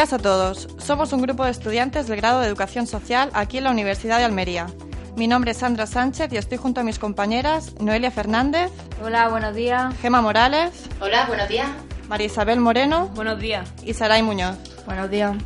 [0.00, 0.66] Días a todos.
[0.78, 4.24] Somos un grupo de estudiantes del grado de Educación Social aquí en la Universidad de
[4.24, 4.66] Almería.
[5.14, 8.72] Mi nombre es Sandra Sánchez y estoy junto a mis compañeras Noelia Fernández.
[9.04, 9.94] Hola, buenos días.
[10.00, 10.72] Gema Morales.
[11.02, 11.68] Hola, buenos días.
[12.08, 13.08] María Isabel Moreno.
[13.08, 13.70] Buenos días.
[13.84, 14.56] Y Saray Muñoz.
[14.86, 15.36] Buenos días.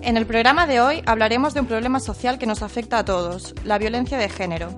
[0.00, 3.54] En el programa de hoy hablaremos de un problema social que nos afecta a todos,
[3.64, 4.70] la violencia de género.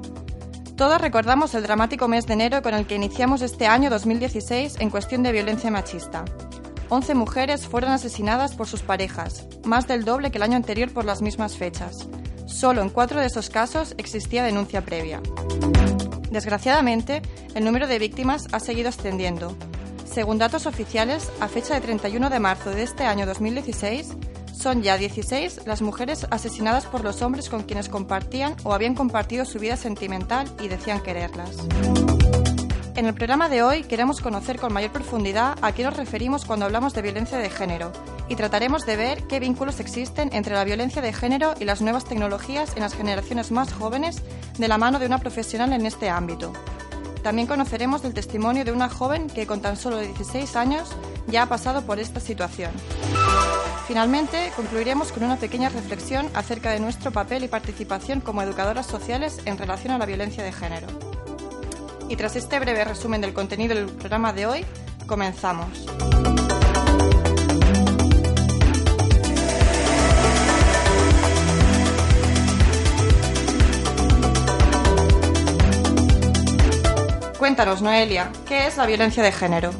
[0.76, 4.90] Todos recordamos el dramático mes de enero con el que iniciamos este año 2016 en
[4.90, 6.24] cuestión de violencia machista.
[6.90, 11.04] 11 mujeres fueron asesinadas por sus parejas, más del doble que el año anterior por
[11.04, 12.08] las mismas fechas.
[12.46, 15.20] Solo en cuatro de esos casos existía denuncia previa.
[16.32, 17.22] Desgraciadamente,
[17.54, 19.56] el número de víctimas ha seguido ascendiendo.
[20.04, 24.08] Según datos oficiales, a fecha de 31 de marzo de este año 2016,
[24.52, 29.44] son ya 16 las mujeres asesinadas por los hombres con quienes compartían o habían compartido
[29.44, 31.56] su vida sentimental y decían quererlas.
[33.00, 36.66] En el programa de hoy queremos conocer con mayor profundidad a qué nos referimos cuando
[36.66, 37.92] hablamos de violencia de género
[38.28, 42.04] y trataremos de ver qué vínculos existen entre la violencia de género y las nuevas
[42.04, 44.22] tecnologías en las generaciones más jóvenes
[44.58, 46.52] de la mano de una profesional en este ámbito.
[47.22, 50.90] También conoceremos el testimonio de una joven que con tan solo 16 años
[51.26, 52.72] ya ha pasado por esta situación.
[53.88, 59.38] Finalmente, concluiremos con una pequeña reflexión acerca de nuestro papel y participación como educadoras sociales
[59.46, 61.09] en relación a la violencia de género.
[62.10, 64.66] Y tras este breve resumen del contenido del programa de hoy,
[65.06, 65.86] comenzamos.
[77.38, 79.70] Cuéntanos, Noelia, ¿qué es la violencia de género?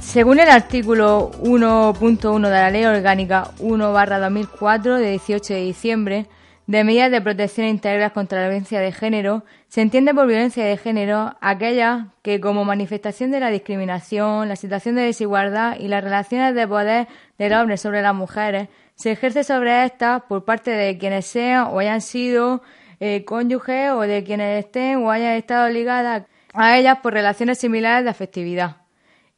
[0.00, 6.26] Según el artículo 1.1 de la Ley Orgánica 1-2004 de 18 de diciembre
[6.72, 10.78] de medidas de protección integral contra la violencia de género, se entiende por violencia de
[10.78, 16.54] género aquella que, como manifestación de la discriminación, la situación de desigualdad y las relaciones
[16.54, 21.26] de poder del hombre sobre las mujeres, se ejerce sobre estas por parte de quienes
[21.26, 22.62] sean o hayan sido
[23.00, 26.22] eh, cónyuges o de quienes estén o hayan estado ligadas
[26.54, 28.76] a ellas por relaciones similares de afectividad.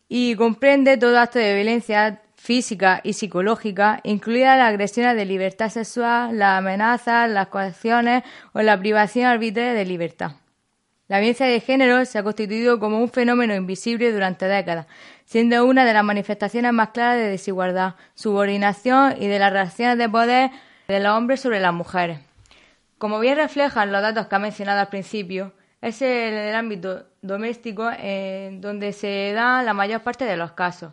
[0.08, 6.38] Y comprende todo acto de violencia física y psicológica, incluidas las agresiones de libertad sexual,
[6.38, 8.22] las amenazas, las coacciones
[8.52, 10.32] o la privación arbitraria de libertad.
[11.08, 14.86] La violencia de género se ha constituido como un fenómeno invisible durante décadas,
[15.24, 20.08] siendo una de las manifestaciones más claras de desigualdad, subordinación y de las relaciones de
[20.10, 20.50] poder
[20.86, 22.18] de los hombres sobre las mujeres.
[22.98, 28.60] Como bien reflejan los datos que ha mencionado al principio, es el ámbito doméstico en
[28.60, 30.92] donde se da la mayor parte de los casos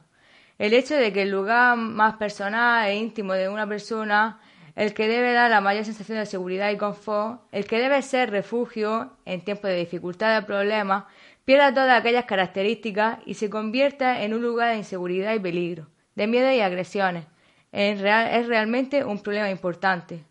[0.61, 4.39] el hecho de que el lugar más personal e íntimo de una persona,
[4.75, 8.29] el que debe dar la mayor sensación de seguridad y confort, el que debe ser
[8.29, 11.05] refugio en tiempos de dificultad o problemas,
[11.45, 16.27] pierda todas aquellas características y se convierte en un lugar de inseguridad y peligro, de
[16.27, 17.25] miedo y agresiones.
[17.71, 20.23] Es, es realmente un problema importante.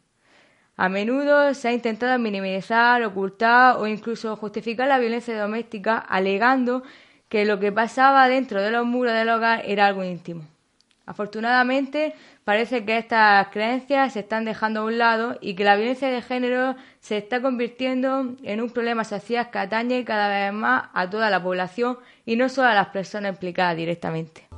[0.77, 6.85] A menudo se ha intentado minimizar, ocultar o incluso justificar la violencia doméstica alegando
[7.31, 10.43] que lo que pasaba dentro de los muros del hogar era algo íntimo.
[11.07, 12.13] Afortunadamente,
[12.45, 16.23] parece que estas creencias se están dejando a un lado y que la violencia de
[16.23, 21.31] género se está convirtiendo en un problema social que atañe cada vez más a toda
[21.31, 24.49] la población y no solo a las personas implicadas directamente.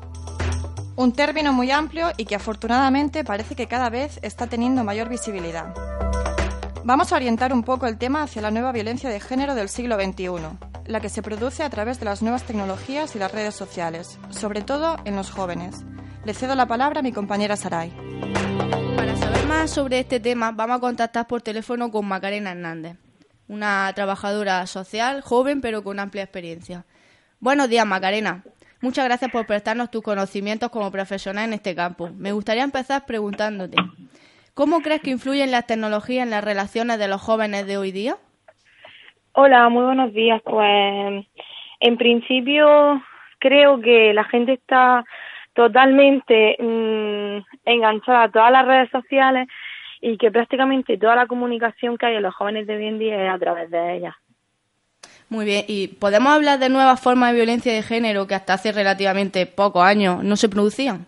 [0.96, 5.74] Un término muy amplio y que afortunadamente parece que cada vez está teniendo mayor visibilidad.
[6.84, 9.96] Vamos a orientar un poco el tema hacia la nueva violencia de género del siglo
[9.96, 14.18] XXI, la que se produce a través de las nuevas tecnologías y las redes sociales,
[14.30, 15.84] sobre todo en los jóvenes.
[16.24, 17.92] Le cedo la palabra a mi compañera Saray.
[18.96, 22.96] Para saber más sobre este tema, vamos a contactar por teléfono con Macarena Hernández,
[23.48, 26.84] una trabajadora social, joven pero con amplia experiencia.
[27.40, 28.44] Buenos días, Macarena.
[28.80, 32.10] Muchas gracias por prestarnos tus conocimientos como profesional en este campo.
[32.10, 33.76] Me gustaría empezar preguntándote,
[34.54, 38.18] ¿cómo crees que influyen las tecnologías en las relaciones de los jóvenes de hoy día?
[39.34, 40.42] Hola, muy buenos días.
[40.44, 41.26] Pues
[41.80, 43.02] En principio,
[43.38, 45.04] creo que la gente está
[45.54, 49.48] totalmente mm, enganchada a todas las redes sociales
[50.02, 53.24] y que prácticamente toda la comunicación que hay en los jóvenes de hoy en día
[53.24, 54.14] es a través de ellas.
[55.30, 58.70] Muy bien, ¿y podemos hablar de nuevas formas de violencia de género que hasta hace
[58.70, 61.06] relativamente pocos años no se producían?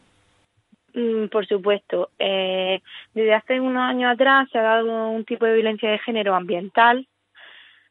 [0.95, 2.09] Mm, por supuesto.
[2.19, 2.81] Eh,
[3.13, 7.07] desde hace unos años atrás se ha dado un tipo de violencia de género ambiental,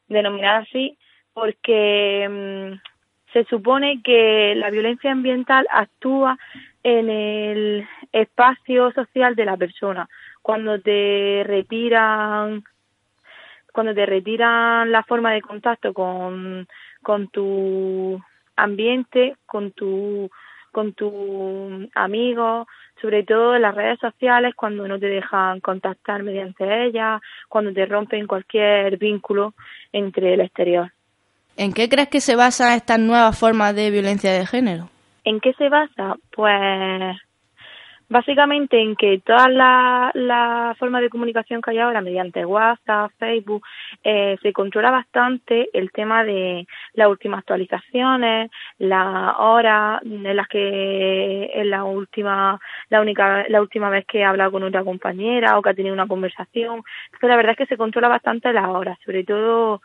[0.08, 0.98] denominada así,
[1.32, 6.38] porque mm, se supone que la violencia ambiental actúa
[6.82, 10.08] en el espacio social de la persona.
[10.42, 12.62] Cuando te retiran,
[13.72, 16.68] cuando te retiran la forma de contacto con,
[17.02, 18.22] con tu
[18.56, 20.30] ambiente, con tu
[20.74, 22.66] con tus amigos,
[23.04, 27.20] sobre todo en las redes sociales, cuando no te dejan contactar mediante ellas,
[27.50, 29.52] cuando te rompen cualquier vínculo
[29.92, 30.90] entre el exterior.
[31.58, 34.88] ¿En qué crees que se basa esta nueva forma de violencia de género?
[35.24, 36.16] ¿En qué se basa?
[36.34, 37.14] Pues
[38.14, 43.64] básicamente en que toda la, la forma de comunicación que hay ahora mediante WhatsApp, Facebook,
[44.04, 51.50] eh, se controla bastante el tema de las últimas actualizaciones, la hora en las que
[51.52, 55.62] es la última, la única, la última vez que ha hablado con otra compañera o
[55.62, 56.84] que ha tenido una conversación.
[57.06, 59.82] Entonces la verdad es que se controla bastante la hora, sobre todo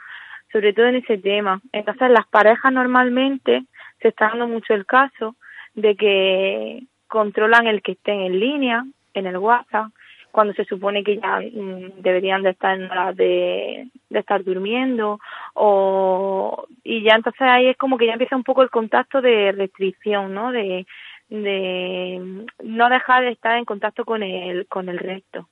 [0.51, 1.61] sobre todo en ese tema.
[1.71, 3.63] Entonces las parejas normalmente
[3.99, 5.35] se está dando mucho el caso
[5.73, 9.87] de que controlan el que estén en línea, en el WhatsApp,
[10.31, 15.19] cuando se supone que ya mm, deberían de estar en hora de, estar durmiendo
[15.53, 19.51] o y ya entonces ahí es como que ya empieza un poco el contacto de
[19.51, 20.51] restricción, ¿no?
[20.51, 20.85] De,
[21.29, 25.47] de no dejar de estar en contacto con el con el resto.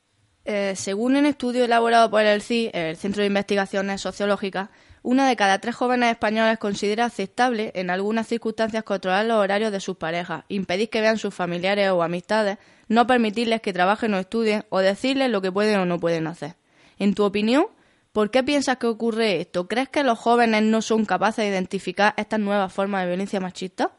[0.46, 4.70] Eh, según un estudio elaborado por el CI, el Centro de Investigaciones Sociológicas,
[5.04, 9.80] una de cada tres jóvenes españoles considera aceptable en algunas circunstancias controlar los horarios de
[9.80, 12.58] sus parejas, impedir que vean sus familiares o amistades,
[12.90, 16.56] no permitirles que trabajen o estudien o decirles lo que pueden o no pueden hacer.
[17.00, 17.66] En tu opinión,
[18.12, 19.68] ¿por qué piensas que ocurre esto?
[19.68, 23.92] ¿Crees que los jóvenes no son capaces de identificar estas nuevas formas de violencia machista?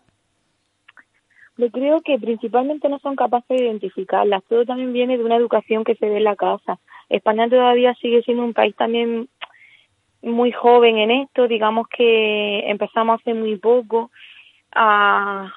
[1.56, 4.44] Yo creo que principalmente no son capaces de identificarlas.
[4.48, 6.78] Todo también viene de una educación que se ve en la casa.
[7.08, 9.28] España todavía sigue siendo un país también
[10.22, 14.10] muy joven en esto, digamos que empezamos hace muy poco
[14.72, 15.52] a,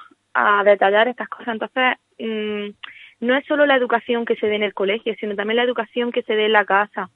[0.64, 1.48] detallar estas cosas.
[1.48, 5.56] Entonces, mm, no es solo la educación que se dé en el colegio, sino también
[5.56, 7.10] la educación que se dé en la casa.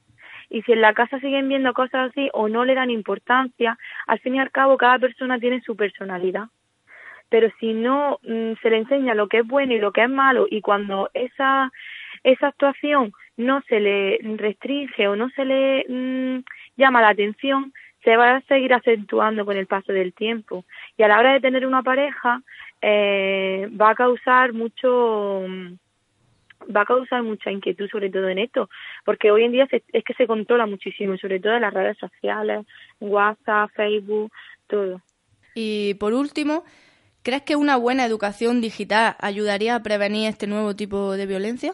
[0.49, 4.19] Y si en la casa siguen viendo cosas así o no le dan importancia, al
[4.19, 6.47] fin y al cabo cada persona tiene su personalidad
[7.29, 10.09] pero si no mm, se le enseña lo que es bueno y lo que es
[10.09, 11.71] malo y cuando esa
[12.23, 16.43] esa actuación no se le restringe o no se le mm,
[16.77, 20.63] llama la atención, se va a seguir acentuando con el paso del tiempo.
[20.97, 22.41] Y a la hora de tener una pareja,
[22.81, 25.73] eh, va a causar mucho mm,
[26.75, 28.69] va a causar mucha inquietud sobre todo en esto,
[29.05, 32.65] porque hoy en día es que se controla muchísimo, sobre todo en las redes sociales,
[32.99, 34.31] WhatsApp, Facebook,
[34.67, 35.01] todo.
[35.53, 36.63] Y por último,
[37.27, 41.73] ¿Crees que una buena educación digital ayudaría a prevenir este nuevo tipo de violencia?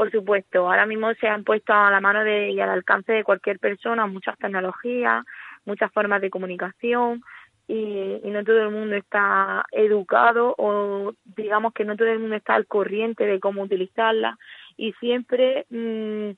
[0.00, 3.22] Por supuesto, ahora mismo se han puesto a la mano de, y al alcance de
[3.22, 5.26] cualquier persona muchas tecnologías,
[5.66, 7.22] muchas formas de comunicación
[7.68, 12.54] y, no todo el mundo está educado o digamos que no todo el mundo está
[12.54, 14.38] al corriente de cómo utilizarla.
[14.78, 16.30] Y siempre mm,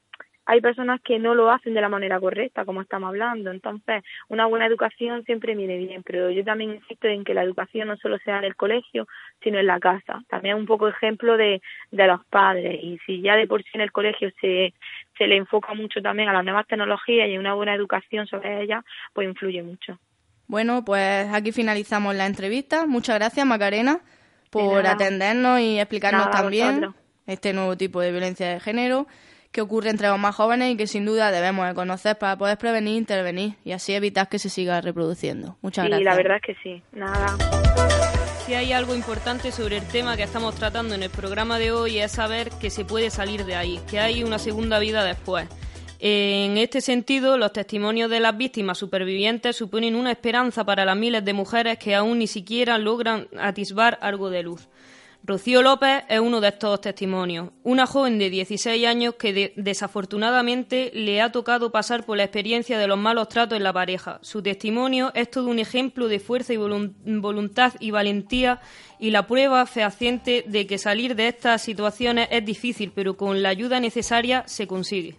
[0.44, 3.50] hay personas que no lo hacen de la manera correcta, como estamos hablando.
[3.50, 7.88] Entonces, una buena educación siempre viene bien, pero yo también insisto en que la educación
[7.88, 9.06] no solo sea en el colegio,
[9.42, 10.22] sino en la casa.
[10.28, 12.78] También un poco ejemplo de, de los padres.
[12.82, 14.74] Y si ya de por sí en el colegio se,
[15.16, 18.84] se le enfoca mucho también a las nuevas tecnologías y una buena educación sobre ellas,
[19.12, 19.98] pues influye mucho.
[20.48, 22.86] Bueno, pues aquí finalizamos la entrevista.
[22.86, 24.00] Muchas gracias, Macarena,
[24.50, 26.88] por atendernos y explicarnos también
[27.26, 29.06] este nuevo tipo de violencia de género
[29.52, 32.56] que ocurre entre los más jóvenes y que sin duda debemos de conocer para poder
[32.56, 35.56] prevenir e intervenir y así evitar que se siga reproduciendo.
[35.60, 36.00] Muchas gracias.
[36.00, 36.82] Sí, la verdad es que sí.
[36.92, 37.36] Nada.
[38.46, 41.98] Si hay algo importante sobre el tema que estamos tratando en el programa de hoy
[41.98, 45.46] es saber que se puede salir de ahí, que hay una segunda vida después.
[46.00, 51.24] En este sentido, los testimonios de las víctimas supervivientes suponen una esperanza para las miles
[51.24, 54.68] de mujeres que aún ni siquiera logran atisbar algo de luz.
[55.24, 61.20] Rocío López es uno de estos testimonios, una joven de 16 años que desafortunadamente le
[61.20, 64.18] ha tocado pasar por la experiencia de los malos tratos en la pareja.
[64.22, 68.60] Su testimonio es todo un ejemplo de fuerza y voluntad y valentía
[68.98, 73.50] y la prueba fehaciente de que salir de estas situaciones es difícil, pero con la
[73.50, 75.14] ayuda necesaria se consigue.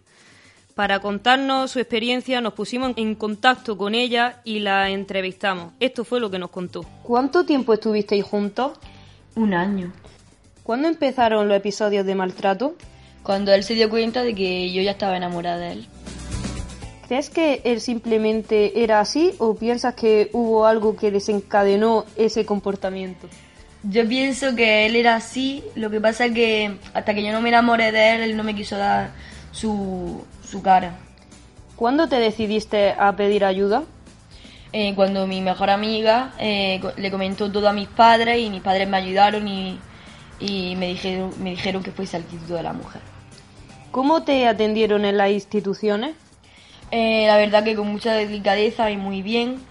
[0.75, 5.71] Para contarnos su experiencia nos pusimos en contacto con ella y la entrevistamos.
[5.79, 6.83] Esto fue lo que nos contó.
[7.03, 8.73] ¿Cuánto tiempo estuvisteis juntos?
[9.35, 9.91] Un año.
[10.63, 12.75] ¿Cuándo empezaron los episodios de maltrato?
[13.23, 15.87] Cuando él se dio cuenta de que yo ya estaba enamorada de él.
[17.07, 23.27] ¿Crees que él simplemente era así o piensas que hubo algo que desencadenó ese comportamiento?
[23.83, 27.41] Yo pienso que él era así, lo que pasa es que hasta que yo no
[27.41, 29.11] me enamoré de él, él no me quiso dar
[29.51, 30.95] su, su cara.
[31.75, 33.83] ¿Cuándo te decidiste a pedir ayuda?
[34.75, 38.89] Eh, cuando mi mejor amiga eh, le comentó todo a mis padres y mis padres
[38.89, 39.79] me ayudaron y,
[40.39, 42.99] y me, dijeron, me dijeron que fuese al Instituto de la Mujer.
[43.91, 46.15] ¿Cómo te atendieron en las instituciones?
[46.89, 49.61] Eh, la verdad que con mucha delicadeza y muy bien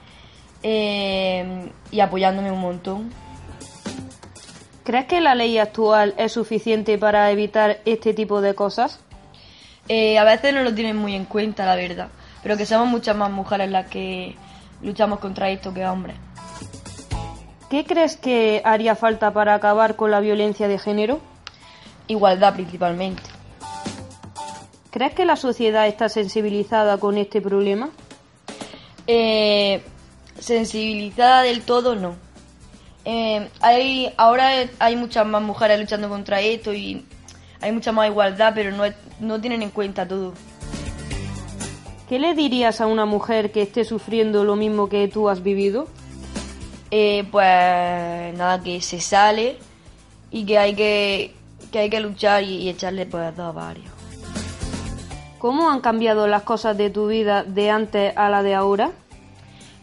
[0.63, 3.13] y apoyándome un montón.
[4.85, 9.01] ¿Crees que la ley actual es suficiente para evitar este tipo de cosas?
[9.89, 12.09] A veces no lo tienen muy en cuenta, la verdad,
[12.45, 14.37] pero que somos muchas más mujeres las que
[14.83, 16.17] luchamos contra esto que hombres.
[17.71, 21.21] ¿Qué crees que haría falta para acabar con la violencia de género?
[22.07, 23.23] Igualdad principalmente.
[24.91, 27.89] ¿Crees que la sociedad está sensibilizada con este problema?
[29.07, 29.83] Eh,
[30.39, 32.15] sensibilizada del todo no.
[33.05, 37.07] Eh, hay, ahora hay muchas más mujeres luchando contra esto y
[37.61, 38.85] hay mucha más igualdad, pero no,
[39.19, 40.35] no tienen en cuenta todo.
[42.13, 45.89] ¿Qué le dirías a una mujer que esté sufriendo lo mismo que tú has vivido?
[46.91, 49.57] Eh, pues nada, que se sale
[50.31, 51.33] y que hay que,
[51.73, 53.87] que, hay que luchar y, y echarle pues dos a varios.
[55.39, 58.91] ¿Cómo han cambiado las cosas de tu vida de antes a la de ahora?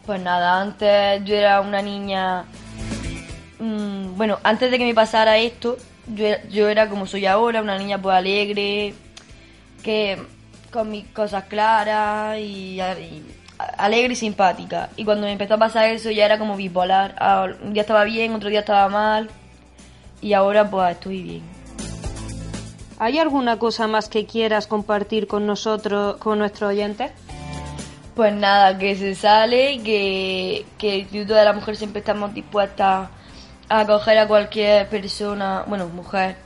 [0.06, 2.44] Pues nada, antes yo era una niña...
[3.58, 5.78] Mmm, bueno, antes de que me pasara esto,
[6.14, 8.94] yo, yo era como soy ahora, una niña pues alegre,
[9.82, 10.16] que
[10.70, 13.22] con mis cosas claras y, y
[13.78, 14.90] alegre y simpática.
[14.96, 17.14] Y cuando me empezó a pasar eso ya era como bipolar.
[17.18, 19.30] Ah, un día estaba bien, otro día estaba mal.
[20.20, 21.42] Y ahora pues estoy bien.
[22.98, 27.10] ¿Hay alguna cosa más que quieras compartir con nosotros, con nuestros oyentes?
[28.14, 33.08] Pues nada, que se sale que, que el Instituto de la Mujer siempre estamos dispuestas
[33.70, 36.36] a acoger a cualquier persona, bueno, mujer,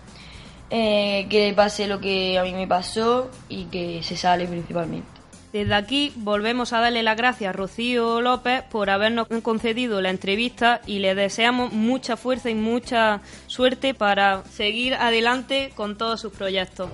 [0.76, 5.06] eh, que le pase lo que a mí me pasó y que se sale principalmente.
[5.52, 10.80] Desde aquí volvemos a darle las gracias a Rocío López por habernos concedido la entrevista
[10.84, 16.90] y le deseamos mucha fuerza y mucha suerte para seguir adelante con todos sus proyectos.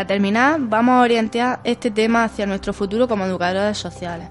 [0.00, 4.30] Para terminar, vamos a orientar este tema hacia nuestro futuro como educadores sociales.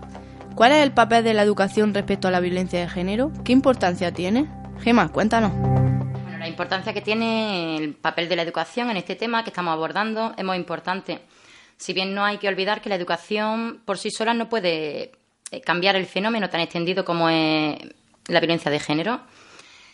[0.56, 3.32] ¿Cuál es el papel de la educación respecto a la violencia de género?
[3.46, 4.48] ¿Qué importancia tiene?
[4.82, 5.52] Gema, cuéntanos.
[5.54, 9.72] Bueno, la importancia que tiene el papel de la educación en este tema que estamos
[9.72, 11.20] abordando es muy importante.
[11.78, 15.12] Si bien no hay que olvidar que la educación por sí sola no puede
[15.52, 17.78] eh, cambiar el fenómeno tan extendido como es
[18.26, 19.20] la violencia de género,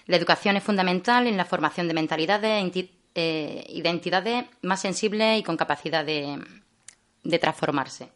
[0.06, 2.64] la educación es fundamental en la formación de mentalidades
[3.16, 6.38] eh, identidades más sensibles y con capacidad de,
[7.40, 8.10] transformarse.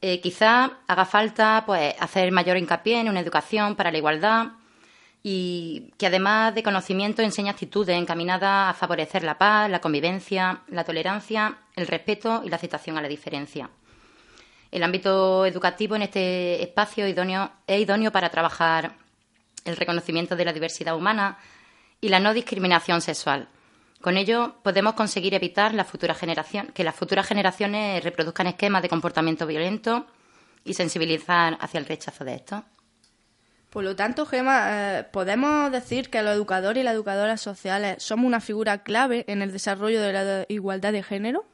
[0.00, 4.46] Eh, quizá haga falta pues, hacer mayor hincapié en una educación para la igualdad
[5.22, 10.84] y que además de conocimiento enseñe actitudes encaminadas a favorecer la paz, la convivencia, la
[10.84, 13.68] tolerancia, el respeto y la aceptación a la diferencia.
[14.70, 18.96] El ámbito educativo en este espacio idóneo, es idóneo para trabajar
[19.64, 21.38] el reconocimiento de la diversidad humana
[22.00, 23.48] y la no discriminación sexual,
[24.00, 28.88] con ello podemos conseguir evitar la futura generación, que las futuras generaciones reproduzcan esquemas de
[28.88, 30.06] comportamiento violento
[30.64, 32.62] y sensibilizar hacia el rechazo de estos.
[33.70, 38.26] Por lo tanto, Gema, eh, podemos decir que los educadores y las educadoras sociales somos
[38.26, 41.44] una figura clave en el desarrollo de la igualdad de género.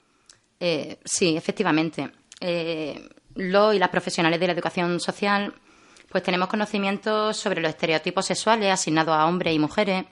[0.61, 2.13] Eh, sí, efectivamente.
[2.41, 5.55] Eh, los y las profesionales de la educación social,
[6.09, 10.05] pues tenemos conocimientos sobre los estereotipos sexuales asignados a hombres y mujeres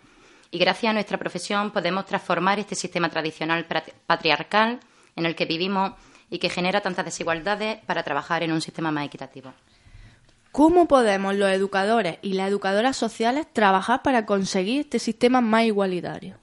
[0.51, 3.67] y gracias a nuestra profesión podemos transformar este sistema tradicional
[4.07, 4.81] patriarcal
[5.17, 5.93] en el que vivimos
[6.31, 9.53] y que genera tantas desigualdades para trabajar en un sistema más equitativo.
[10.53, 16.37] ¿Cómo podemos los educadores y las educadoras sociales trabajar para conseguir este sistema más igualitario?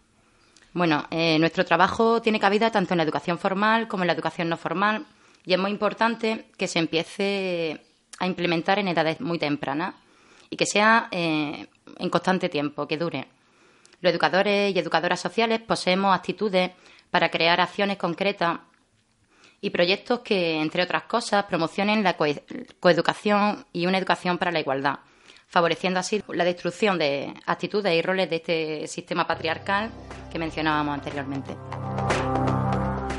[0.74, 4.48] Bueno, eh, nuestro trabajo tiene cabida tanto en la educación formal como en la educación
[4.48, 5.06] no formal
[5.46, 7.82] y es muy importante que se empiece
[8.20, 9.96] a implementar en edades muy tempranas
[10.50, 13.28] y que sea eh, en constante tiempo, que dure.
[14.10, 16.72] Educadores y educadoras sociales poseemos actitudes
[17.12, 18.60] para crear acciones concretas
[19.62, 22.16] y proyectos que, entre otras cosas, promocionen la
[22.80, 25.00] coeducación y una educación para la igualdad,
[25.48, 29.90] favoreciendo así la destrucción de actitudes y roles de este sistema patriarcal
[30.32, 31.56] que mencionábamos anteriormente.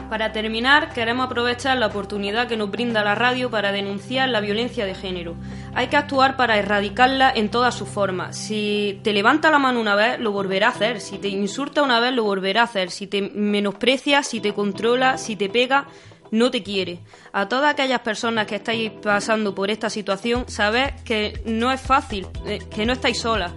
[0.09, 4.87] Para terminar, queremos aprovechar la oportunidad que nos brinda la radio para denunciar la violencia
[4.87, 5.35] de género.
[5.75, 8.35] Hay que actuar para erradicarla en todas sus formas.
[8.35, 11.03] Si te levanta la mano una vez, lo volverá a hacer.
[11.03, 12.91] Si te insulta una vez, lo volverá a hacer.
[12.91, 15.87] Si te menosprecia, si te controla, si te pega,
[16.31, 17.01] no te quiere.
[17.33, 22.27] A todas aquellas personas que estáis pasando por esta situación, sabed que no es fácil,
[22.47, 23.53] eh, que no estáis solas.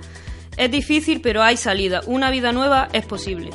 [0.57, 2.01] Es difícil, pero hay salida.
[2.07, 3.51] Una vida nueva es posible.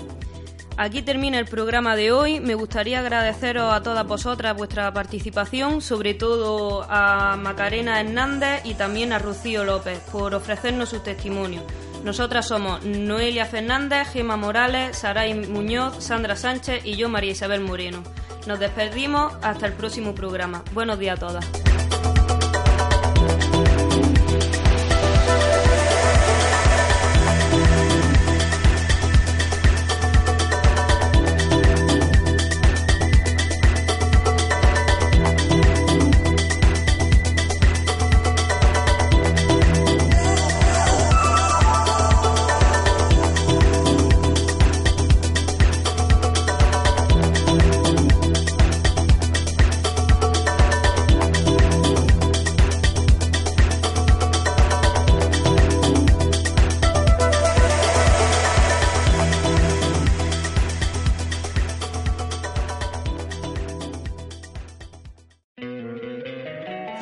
[0.78, 2.38] Aquí termina el programa de hoy.
[2.38, 9.14] Me gustaría agradeceros a todas vosotras vuestra participación, sobre todo a Macarena Hernández y también
[9.14, 11.62] a Rocío López por ofrecernos su testimonio.
[12.04, 18.02] Nosotras somos Noelia Fernández, Gema Morales, Saray Muñoz, Sandra Sánchez y yo, María Isabel Moreno.
[18.46, 20.62] Nos despedimos hasta el próximo programa.
[20.74, 21.85] Buenos días a todas.